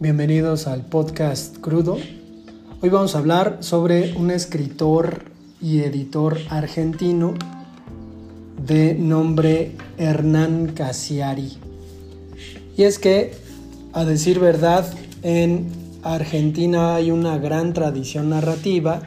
[0.00, 1.98] bienvenidos al podcast Crudo.
[2.80, 5.24] Hoy vamos a hablar sobre un escritor
[5.60, 7.34] y editor argentino
[8.64, 11.58] de nombre Hernán Casiari.
[12.76, 13.32] Y es que,
[13.92, 14.88] a decir verdad,
[15.24, 15.66] en
[16.04, 19.02] Argentina hay una gran tradición narrativa,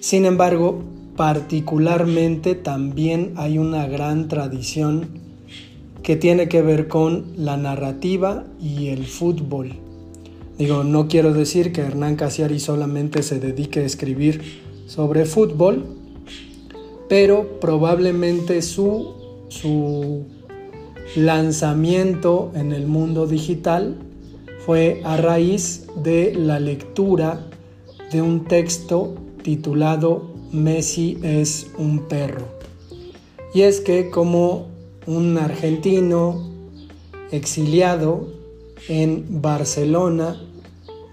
[0.00, 0.82] sin embargo,
[1.16, 5.21] particularmente también hay una gran tradición
[6.02, 9.72] que tiene que ver con la narrativa y el fútbol.
[10.58, 14.42] Digo, no quiero decir que Hernán Casiari solamente se dedique a escribir
[14.86, 15.84] sobre fútbol,
[17.08, 19.14] pero probablemente su,
[19.48, 20.24] su
[21.16, 23.96] lanzamiento en el mundo digital
[24.64, 27.46] fue a raíz de la lectura
[28.12, 32.46] de un texto titulado Messi es un perro.
[33.54, 34.71] Y es que como
[35.06, 36.50] un argentino
[37.30, 38.28] exiliado
[38.88, 40.40] en Barcelona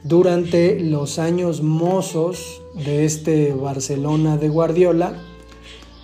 [0.03, 5.21] durante los años mozos de este Barcelona de Guardiola,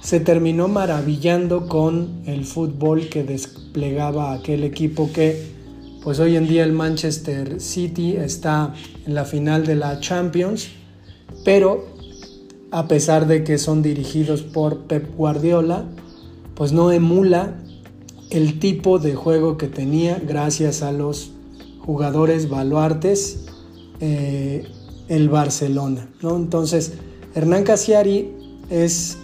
[0.01, 5.55] se terminó maravillando con el fútbol que desplegaba aquel equipo que
[6.03, 8.75] pues hoy en día el Manchester City está
[9.07, 10.69] en la final de la Champions,
[11.43, 11.87] pero
[12.69, 15.85] a pesar de que son dirigidos por Pep Guardiola,
[16.53, 17.55] pues no emula
[18.29, 21.31] el tipo de juego que tenía gracias a los
[21.79, 23.45] jugadores baluartes
[23.99, 24.67] eh,
[25.07, 26.09] el Barcelona.
[26.21, 26.35] ¿no?
[26.35, 26.93] Entonces,
[27.35, 28.31] Hernán Casiari
[28.69, 29.17] es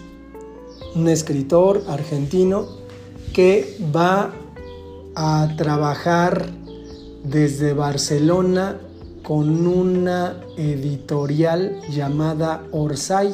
[0.94, 2.66] un escritor argentino
[3.32, 4.32] que va
[5.14, 6.50] a trabajar
[7.24, 8.78] desde Barcelona
[9.22, 13.32] con una editorial llamada Orsay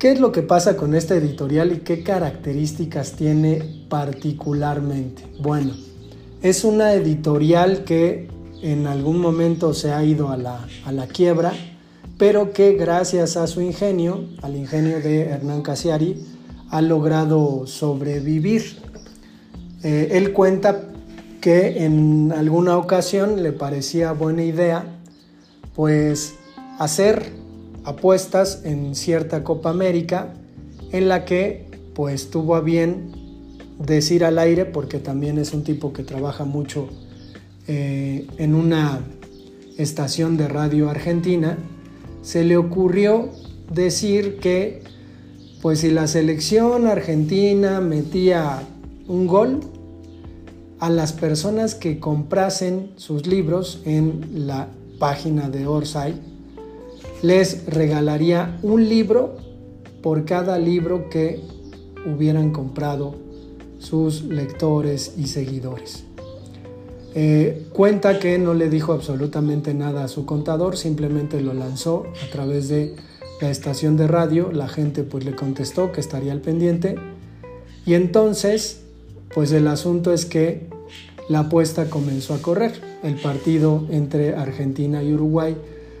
[0.00, 5.24] ¿Qué es lo que pasa con esta editorial y qué características tiene particularmente?
[5.42, 5.74] Bueno,
[6.40, 8.28] es una editorial que
[8.62, 11.52] en algún momento se ha ido a la, quiebra,
[12.16, 16.24] pero que gracias a su ingenio, al ingenio de Hernán Casiari,
[16.70, 18.78] ha logrado sobrevivir.
[19.82, 20.88] Eh, él cuenta
[21.42, 24.84] que en alguna ocasión le parecía buena idea
[25.74, 26.34] pues
[26.78, 27.32] hacer
[27.84, 30.34] apuestas en cierta Copa América
[30.92, 33.19] en la que pues tuvo a bien
[33.86, 36.88] decir al aire porque también es un tipo que trabaja mucho
[37.66, 39.00] eh, en una
[39.78, 41.56] estación de radio argentina
[42.22, 43.30] se le ocurrió
[43.72, 44.82] decir que
[45.62, 48.62] pues si la selección argentina metía
[49.08, 49.60] un gol
[50.78, 54.68] a las personas que comprasen sus libros en la
[54.98, 56.14] página de Orsay
[57.22, 59.36] les regalaría un libro
[60.02, 61.40] por cada libro que
[62.06, 63.29] hubieran comprado
[63.80, 66.04] sus lectores y seguidores.
[67.14, 72.30] Eh, cuenta que no le dijo absolutamente nada a su contador, simplemente lo lanzó a
[72.30, 72.94] través de
[73.40, 76.94] la estación de radio, la gente pues le contestó que estaría al pendiente
[77.84, 78.82] y entonces
[79.34, 80.68] pues el asunto es que
[81.28, 82.72] la apuesta comenzó a correr.
[83.02, 85.56] El partido entre Argentina y Uruguay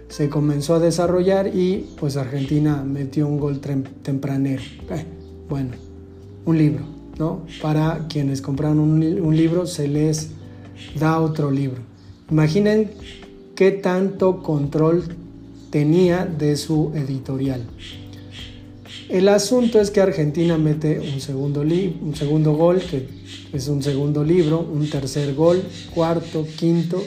[0.08, 4.62] se comenzó a desarrollar y pues Argentina metió un gol tempranero.
[4.90, 5.04] Eh,
[5.48, 5.70] bueno,
[6.44, 6.82] un libro,
[7.60, 10.30] Para quienes compraron un, un libro se les
[10.98, 11.82] da otro libro.
[12.30, 12.90] Imaginen
[13.54, 15.04] qué tanto control
[15.70, 17.62] tenía de su editorial.
[19.08, 23.08] El asunto es que Argentina mete un segundo, un segundo gol, que
[23.52, 25.62] es un segundo libro, un tercer gol,
[25.94, 27.02] cuarto, quinto,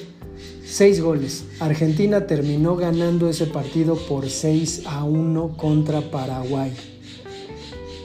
[0.65, 1.45] Seis goles.
[1.59, 6.73] Argentina terminó ganando ese partido por 6 a 1 contra Paraguay.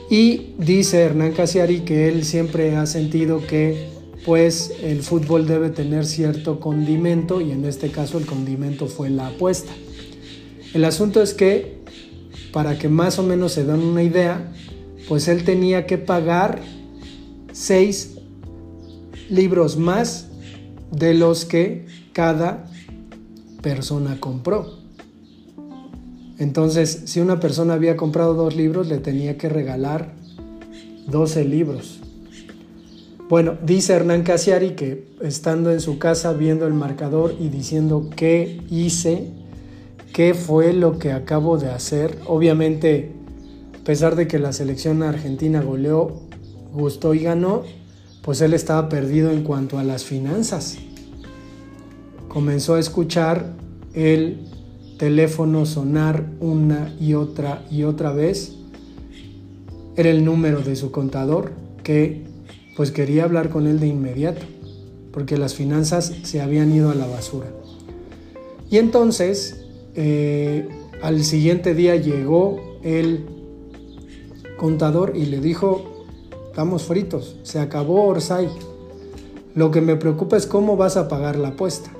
[0.09, 3.89] Y dice Hernán Casiari que él siempre ha sentido que
[4.25, 9.27] pues el fútbol debe tener cierto condimento y en este caso el condimento fue la
[9.27, 9.71] apuesta.
[10.73, 11.79] El asunto es que
[12.51, 14.51] para que más o menos se den una idea,
[15.07, 16.61] pues él tenía que pagar
[17.51, 18.15] seis
[19.29, 20.27] libros más
[20.91, 22.65] de los que cada
[23.61, 24.78] persona compró.
[26.39, 30.13] Entonces, si una persona había comprado dos libros, le tenía que regalar
[31.07, 31.99] 12 libros.
[33.29, 38.61] Bueno, dice Hernán Casiari que estando en su casa viendo el marcador y diciendo qué
[38.71, 39.27] hice,
[40.13, 43.11] qué fue lo que acabo de hacer, obviamente,
[43.79, 46.21] a pesar de que la selección argentina goleó,
[46.73, 47.63] gustó y ganó,
[48.23, 50.79] pues él estaba perdido en cuanto a las finanzas
[52.29, 53.53] comenzó a escuchar
[53.93, 54.47] el
[54.99, 58.53] teléfono sonar una y otra y otra vez.
[59.95, 61.53] Era el número de su contador
[61.83, 62.25] que
[62.77, 64.45] pues quería hablar con él de inmediato.
[65.11, 67.47] porque las finanzas se habían ido a la basura.
[68.69, 69.65] Y entonces,
[69.95, 70.69] eh,
[71.01, 73.25] al siguiente día llegó el
[74.55, 76.05] contador y le dijo,
[76.47, 78.49] estamos fritos, se acabó Orsay.
[79.55, 81.91] Lo que me preocupa es cómo vas a pagar la apuesta.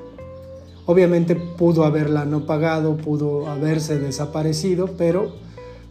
[0.91, 5.35] Obviamente pudo haberla no pagado, pudo haberse desaparecido, pero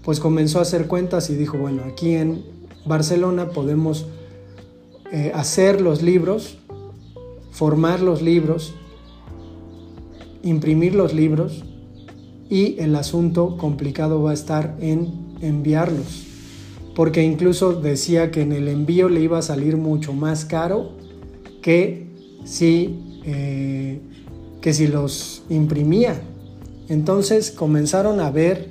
[0.03, 2.43] pues comenzó a hacer cuentas y dijo, bueno, aquí en
[2.85, 4.07] Barcelona podemos
[5.13, 6.59] eh, hacer los libros,
[7.53, 8.75] formar los libros,
[10.43, 11.63] imprimir los libros
[12.51, 16.27] y el asunto complicado va a estar en enviarlos.
[16.97, 20.91] Porque incluso decía que en el envío le iba a salir mucho más caro
[21.63, 22.09] que
[22.45, 24.01] si, eh,
[24.61, 26.21] que si los imprimía.
[26.89, 28.69] Entonces comenzaron a ver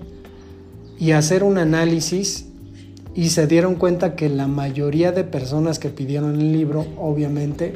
[1.00, 2.46] y hacer un análisis
[3.14, 7.74] y se dieron cuenta que la mayoría de personas que pidieron el libro, obviamente,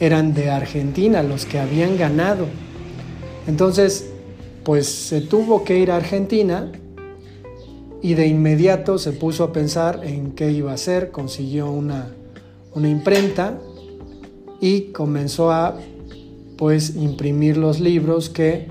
[0.00, 2.46] eran de Argentina, los que habían ganado.
[3.46, 4.10] Entonces,
[4.64, 6.72] pues se tuvo que ir a Argentina
[8.02, 12.08] y de inmediato se puso a pensar en qué iba a hacer, consiguió una,
[12.74, 13.58] una imprenta
[14.60, 15.76] y comenzó a
[16.56, 18.68] pues imprimir los libros que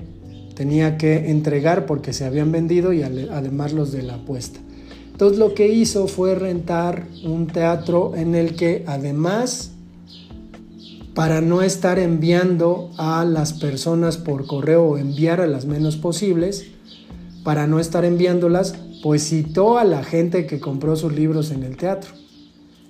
[0.54, 4.58] tenía que entregar porque se habían vendido y además los de la apuesta.
[5.12, 9.72] Entonces lo que hizo fue rentar un teatro en el que además,
[11.14, 16.66] para no estar enviando a las personas por correo o enviar a las menos posibles,
[17.44, 21.76] para no estar enviándolas, pues citó a la gente que compró sus libros en el
[21.76, 22.10] teatro.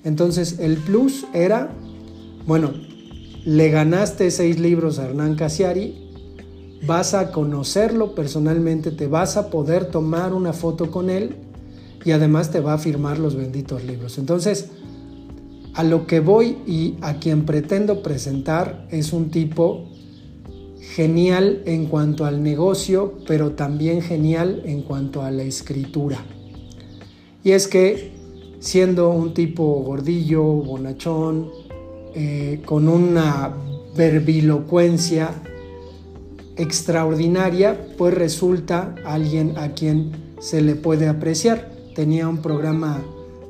[0.02, 1.70] Entonces el plus era,
[2.46, 2.72] bueno,
[3.46, 5.94] le ganaste seis libros a Hernán Casiari,
[6.84, 11.36] vas a conocerlo personalmente, te vas a poder tomar una foto con él
[12.04, 14.18] y además te va a firmar los benditos libros.
[14.18, 14.70] Entonces,
[15.74, 19.90] a lo que voy y a quien pretendo presentar es un tipo
[20.80, 26.18] genial en cuanto al negocio, pero también genial en cuanto a la escritura.
[27.44, 28.10] Y es que
[28.58, 31.65] siendo un tipo gordillo, bonachón,
[32.18, 33.54] eh, con una
[33.94, 35.34] verbilocuencia
[36.56, 41.70] extraordinaria, pues resulta alguien a quien se le puede apreciar.
[41.94, 43.02] Tenía un programa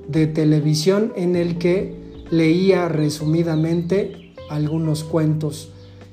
[0.09, 1.95] de televisión en el que
[2.33, 5.71] leía resumidamente algunos cuentos.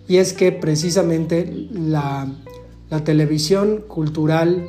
[0.08, 2.32] Y es que precisamente la,
[2.92, 4.68] la televisión cultural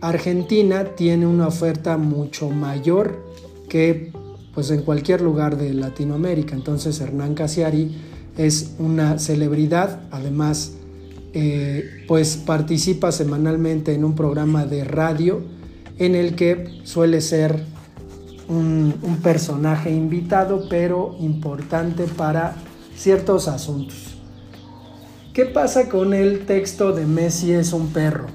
[0.00, 3.26] argentina tiene una oferta mucho mayor
[3.68, 4.12] que
[4.58, 6.56] pues en cualquier lugar de Latinoamérica.
[6.56, 7.94] Entonces Hernán Casiari
[8.36, 10.72] es una celebridad, además
[11.32, 15.42] eh, pues participa semanalmente en un programa de radio
[16.00, 17.62] en el que suele ser
[18.48, 22.56] un, personaje invitado pero importante para
[22.96, 24.18] ciertos asuntos.
[25.32, 28.26] ¿Qué pasa con el texto de Messi es un perro?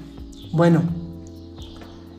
[0.52, 0.84] Bueno,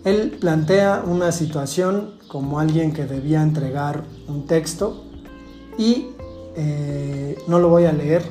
[0.04, 5.06] él plantea una situación como alguien que debía entregar un texto
[5.78, 6.08] y
[6.58, 8.24] eh, no lo voy a leer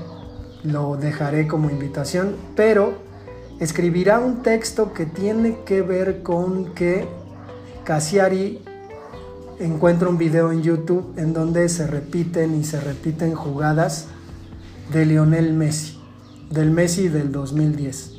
[0.63, 2.99] lo dejaré como invitación, pero
[3.61, 7.09] escribirá un texto que tiene que ver con que
[7.85, 8.61] Cassiari
[9.59, 14.09] encuentra un video en YouTube en donde se repiten y se repiten jugadas
[14.93, 15.99] de Lionel Messi,
[16.51, 18.14] del Messi del 2010.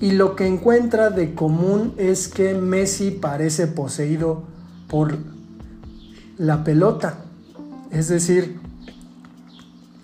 [0.00, 4.44] Y lo que encuentra de común es que Messi parece poseído
[4.88, 5.18] por
[6.38, 7.18] la pelota,
[7.90, 8.58] es decir,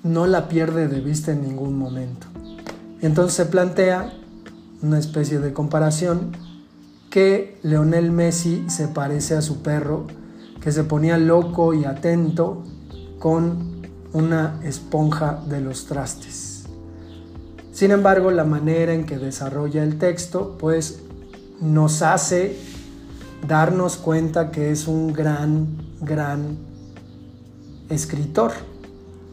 [0.02, 2.26] no la pierde de vista en ningún momento.
[3.00, 4.12] Entonces se plantea
[4.82, 6.32] una especie de comparación
[7.08, 10.06] que Leonel Messi se parece a su perro,
[10.60, 12.62] que se ponía loco y atento
[13.18, 13.76] con
[14.12, 16.55] una esponja de los trastes.
[17.76, 21.02] Sin embargo, la manera en que desarrolla el texto, pues
[21.61, 22.56] nos hace
[23.47, 26.56] darnos cuenta que es un gran, gran
[27.90, 28.52] escritor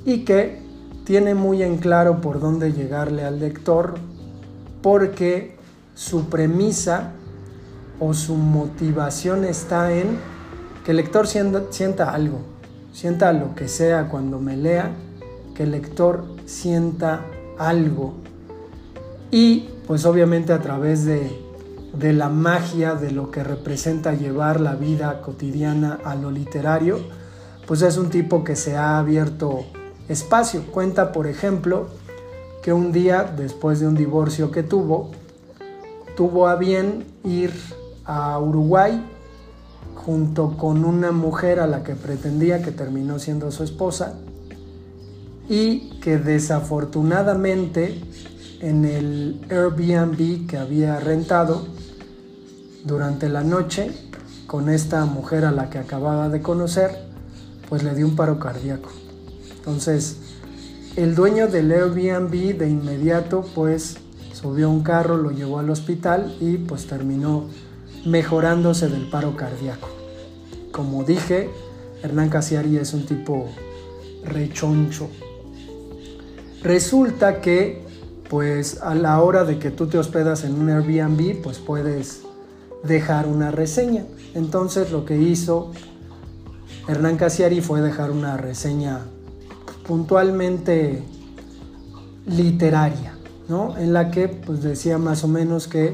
[0.04, 0.62] y que
[1.06, 3.94] tiene muy en claro por dónde llegarle al lector
[4.82, 5.56] porque
[5.96, 7.14] su premisa
[8.02, 10.18] o su motivación está en
[10.84, 12.42] que el lector sienta, algo,
[12.92, 14.92] sienta lo que sea cuando me lea,
[15.56, 17.22] que el lector sienta
[17.58, 18.23] algo.
[19.34, 21.36] Y pues obviamente a través de,
[21.98, 27.00] de la magia de lo que representa llevar la vida cotidiana a lo literario,
[27.66, 29.66] pues es un tipo que se ha abierto
[30.08, 30.62] espacio.
[30.72, 31.88] Cuenta, por ejemplo,
[32.62, 35.10] que un día, después de un divorcio que tuvo,
[36.16, 37.52] tuvo a bien ir
[38.06, 39.04] a Uruguay
[39.96, 44.14] junto con una mujer a la que pretendía que terminó siendo su esposa
[45.50, 48.00] y que desafortunadamente
[48.64, 51.68] en el Airbnb que había rentado
[52.86, 53.92] durante la noche
[54.48, 56.92] con esta mujer a la que acababa de conocer,
[57.68, 58.90] pues le dio un paro cardíaco.
[59.58, 60.16] Entonces,
[60.96, 63.98] el dueño del Airbnb de inmediato pues
[64.32, 67.50] subió un carro, lo llevó al hospital y pues terminó
[68.06, 69.90] mejorándose del paro cardíaco.
[70.72, 71.50] Como dije,
[72.02, 73.50] Hernán Casiari es un tipo
[74.24, 75.10] rechoncho.
[76.64, 77.83] Resulta que
[78.34, 82.24] pues a la hora de que tú te hospedas en un Airbnb, pues puedes
[82.82, 84.06] dejar una reseña.
[84.34, 85.70] Entonces lo que hizo
[86.88, 89.02] Hernán Casiari fue dejar una reseña
[89.86, 91.04] puntualmente
[92.26, 93.14] literaria,
[93.50, 93.78] ¿no?
[93.78, 95.94] En la que pues decía más o menos que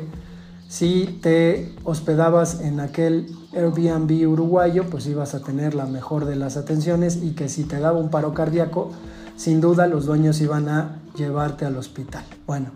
[0.69, 6.55] si te hospedabas en aquel Airbnb uruguayo, pues ibas a tener la mejor de las
[6.55, 8.91] atenciones y que si te daba un paro cardíaco,
[9.35, 12.23] sin duda los dueños iban a llevarte al hospital.
[12.45, 12.71] Bueno,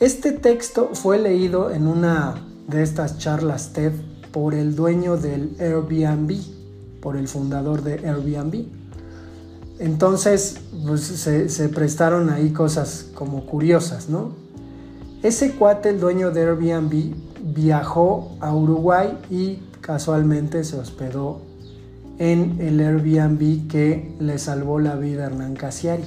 [0.00, 2.34] este texto fue leído en una
[2.68, 3.92] de estas charlas TED
[4.32, 6.36] por el dueño del Airbnb,
[7.00, 8.66] por el fundador de Airbnb.
[9.78, 14.32] Entonces, pues, se, se prestaron ahí cosas como curiosas, ¿no?
[15.22, 21.40] Ese cuate, el dueño de Airbnb, viajó a Uruguay y casualmente se hospedó
[22.18, 26.04] en el Airbnb que le salvó la vida a Hernán Casiari.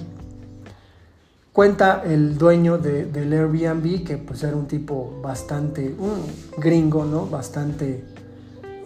[1.53, 6.24] Cuenta el dueño del Airbnb que pues era un tipo bastante, un
[6.58, 7.25] gringo, ¿no?
[7.25, 8.05] Bastante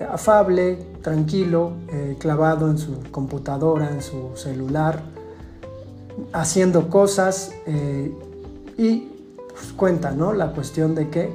[0.09, 5.03] afable, tranquilo, eh, clavado en su computadora, en su celular,
[6.33, 8.11] haciendo cosas eh,
[8.77, 9.11] y
[9.53, 10.33] pues, cuenta, ¿no?
[10.33, 11.31] La cuestión de que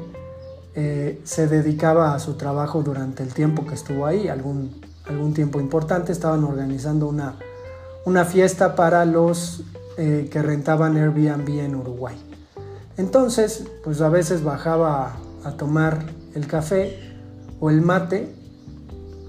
[0.75, 5.61] eh, se dedicaba a su trabajo durante el tiempo que estuvo ahí, algún, algún tiempo
[5.61, 7.37] importante, estaban organizando una,
[8.05, 9.63] una fiesta para los
[9.97, 12.17] eh, que rentaban Airbnb en Uruguay.
[12.97, 16.05] Entonces, pues a veces bajaba a, tomar
[16.35, 16.99] el café
[17.61, 18.33] o el mate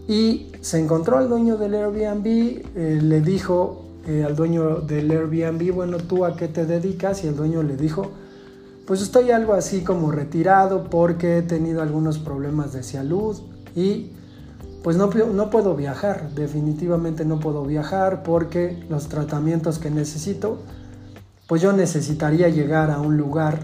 [0.08, 3.86] y se encontró al dueño del Airbnb, eh, le dijo
[4.25, 7.24] al dueño del Airbnb, bueno, ¿tú a qué te dedicas?
[7.24, 8.10] Y el dueño le dijo,
[8.86, 13.39] pues estoy algo así como retirado porque he tenido algunos problemas de salud
[13.75, 14.12] y
[14.84, 20.60] pues no, no puedo viajar, definitivamente no puedo viajar porque los tratamientos que necesito,
[21.48, 23.60] pues yo necesitaría llegar a un lugar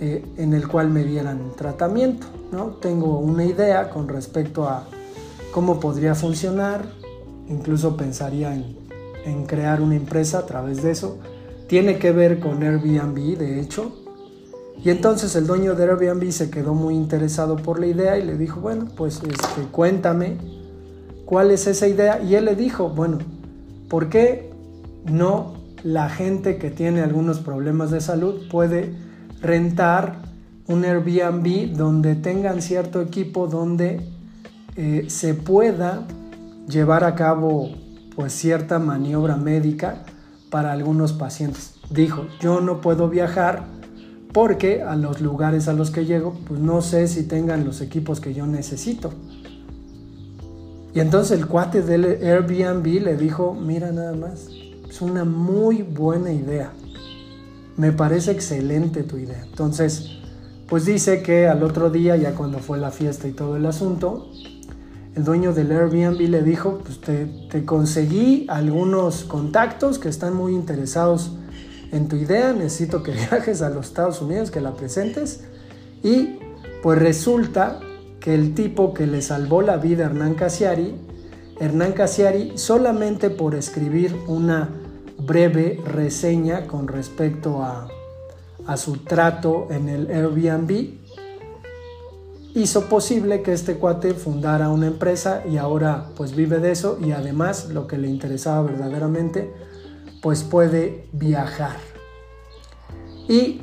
[0.00, 2.66] eh, en el cual me dieran tratamiento, ¿no?
[2.80, 4.86] Tengo una idea con respecto a
[5.52, 6.84] cómo podría funcionar,
[7.48, 8.76] incluso pensaría en,
[9.24, 11.18] en crear una empresa a través de eso.
[11.68, 13.92] Tiene que ver con Airbnb, de hecho,
[14.82, 18.38] y entonces el dueño de Airbnb se quedó muy interesado por la idea y le
[18.38, 20.38] dijo, bueno, pues este, cuéntame
[21.26, 22.22] cuál es esa idea.
[22.22, 23.18] Y él le dijo, bueno,
[23.90, 24.50] ¿por qué
[25.04, 28.94] no la gente que tiene algunos problemas de salud puede
[29.42, 30.16] rentar
[30.66, 34.00] un Airbnb donde tengan cierto equipo donde
[34.76, 36.06] eh, se pueda
[36.68, 37.70] llevar a cabo
[38.16, 40.04] pues cierta maniobra médica
[40.48, 41.74] para algunos pacientes?
[41.90, 43.79] Dijo, yo no puedo viajar
[44.32, 48.20] porque a los lugares a los que llego, pues no sé si tengan los equipos
[48.20, 49.12] que yo necesito.
[50.94, 54.48] Y entonces el cuate del Airbnb le dijo, mira nada más,
[54.88, 56.72] es una muy buena idea.
[57.76, 59.44] Me parece excelente tu idea.
[59.48, 60.18] Entonces,
[60.68, 64.30] pues dice que al otro día, ya cuando fue la fiesta y todo el asunto,
[65.14, 70.54] el dueño del Airbnb le dijo, pues te, te conseguí algunos contactos que están muy
[70.54, 71.32] interesados
[71.92, 75.40] en tu idea, necesito que viajes a los Estados Unidos, que la presentes.
[76.02, 76.38] Y
[76.82, 77.80] pues resulta
[78.20, 80.94] que el tipo que le salvó la vida a Hernán Casiari,
[81.58, 84.68] Hernán Casiari solamente por escribir una
[85.18, 87.88] breve reseña con respecto a,
[88.66, 91.00] a su trato en el Airbnb,
[92.54, 97.12] hizo posible que este cuate fundara una empresa y ahora pues vive de eso y
[97.12, 99.52] además lo que le interesaba verdaderamente
[100.20, 101.76] pues puede viajar.
[103.28, 103.62] Y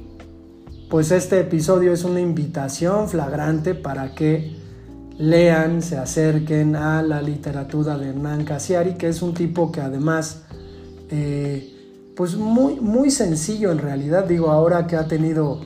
[0.90, 4.56] pues este episodio es una invitación flagrante para que
[5.18, 10.44] lean, se acerquen a la literatura de Hernán Casiari, que es un tipo que además,
[11.10, 11.74] eh,
[12.16, 15.60] pues muy, muy sencillo en realidad, digo, ahora que ha tenido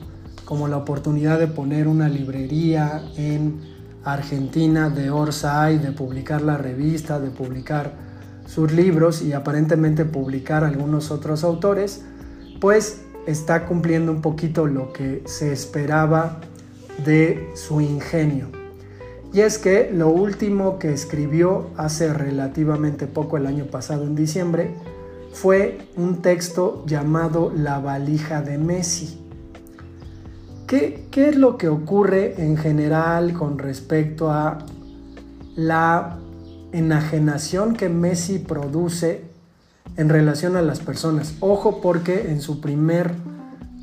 [0.44, 3.60] como la oportunidad de poner una librería en
[4.04, 8.11] Argentina de Orsay, de publicar la revista, de publicar
[8.52, 12.02] sus libros y aparentemente publicar algunos otros autores,
[12.60, 16.40] pues está cumpliendo un poquito lo que se esperaba
[17.02, 18.48] de su ingenio.
[19.32, 24.74] Y es que lo último que escribió hace relativamente poco, el año pasado en diciembre,
[25.32, 29.18] fue un texto llamado La valija de Messi.
[30.66, 34.58] ¿Qué, ¿Qué, es lo que ocurre en general con respecto a
[35.56, 36.18] la
[36.72, 39.24] enajenación que Messi produce
[39.96, 41.34] en relación a las personas?
[41.40, 43.14] Ojo porque en su primer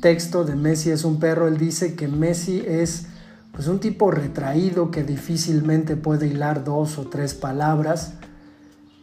[0.00, 3.06] texto de Messi es un perro, él dice que Messi es
[3.52, 8.14] pues un tipo retraído que difícilmente puede hilar dos o tres palabras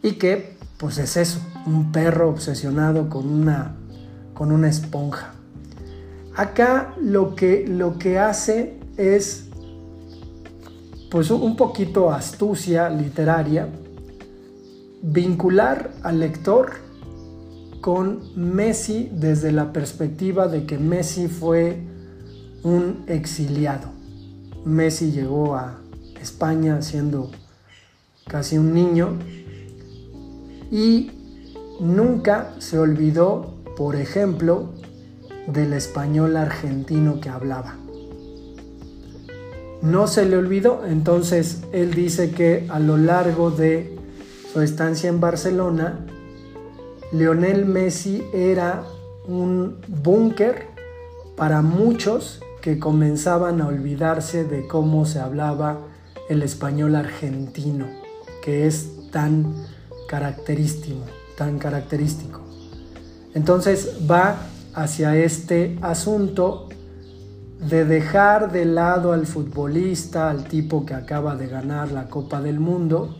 [0.02, 3.74] y que pues es eso, un perro obsesionado con una,
[4.32, 5.32] con una esponja.
[6.36, 9.47] Acá lo que, lo que hace es
[11.10, 13.68] pues un poquito astucia literaria,
[15.02, 16.72] vincular al lector
[17.80, 21.80] con Messi desde la perspectiva de que Messi fue
[22.62, 23.88] un exiliado.
[24.64, 25.78] Messi llegó a
[26.20, 27.30] España siendo
[28.26, 29.16] casi un niño
[30.70, 31.10] y
[31.80, 34.74] nunca se olvidó, por ejemplo,
[35.46, 37.76] del español argentino que hablaba.
[39.82, 43.96] No se le olvidó, entonces él dice que a lo largo de
[44.52, 46.04] su estancia en Barcelona,
[47.12, 48.84] Lionel Messi era
[49.26, 50.66] un búnker
[51.36, 55.78] para muchos que comenzaban a olvidarse de cómo se hablaba
[56.28, 57.86] el español argentino,
[58.42, 59.54] que es tan
[60.08, 61.04] característico,
[61.36, 62.40] tan característico.
[63.34, 64.38] Entonces va
[64.74, 66.68] hacia este asunto
[67.60, 72.60] de dejar de lado al futbolista, al tipo que acaba de ganar la Copa del
[72.60, 73.16] Mundo,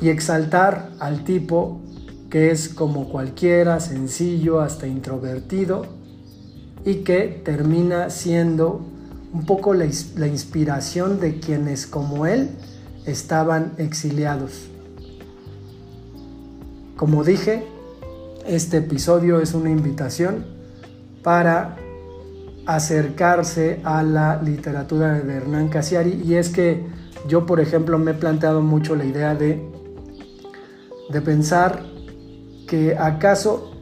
[0.00, 1.80] y exaltar al tipo
[2.30, 5.86] que es como cualquiera, sencillo, hasta introvertido,
[6.84, 8.86] y que termina siendo
[9.32, 12.50] un poco la, inspiración de quienes como él
[13.06, 14.68] estaban exiliados.
[16.96, 17.64] Como dije,
[18.46, 20.46] este episodio es una invitación
[21.22, 21.76] para
[22.68, 26.84] acercarse a la literatura de Hernán Casiari y es que
[27.26, 29.66] yo por ejemplo me he planteado mucho la idea de,
[31.08, 31.82] de pensar
[32.66, 33.72] que acaso,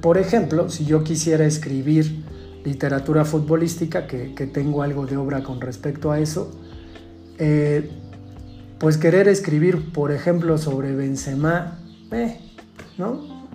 [0.00, 2.24] por ejemplo, si yo quisiera escribir
[2.64, 6.50] literatura futbolística, que, tengo algo de obra con respecto a eso,
[7.38, 7.88] eh,
[8.80, 11.78] pues querer escribir, por ejemplo, sobre Benzema,
[12.10, 12.40] eh,
[12.98, 13.46] ¿no?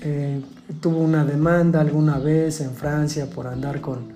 [0.00, 0.40] Eh,
[0.80, 4.12] tuvo una demanda alguna vez en Francia por andar con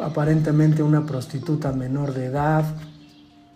[0.00, 2.64] aparentemente una prostituta menor de edad.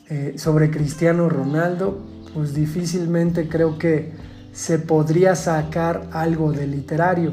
[0.09, 2.01] Eh, sobre Cristiano Ronaldo,
[2.33, 4.13] pues difícilmente creo que
[4.53, 7.33] se podría sacar algo de literario.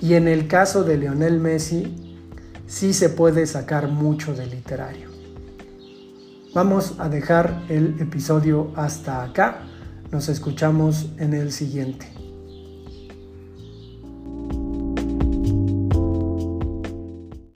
[0.00, 2.18] Y en el caso de Lionel Messi,
[2.66, 5.08] sí se puede sacar mucho de literario.
[6.54, 9.62] Vamos a dejar el episodio hasta acá.
[10.10, 12.11] Nos escuchamos en el siguiente.